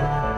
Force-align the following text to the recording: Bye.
Bye. 0.00 0.29